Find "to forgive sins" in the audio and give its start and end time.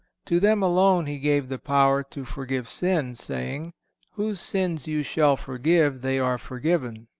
2.05-3.21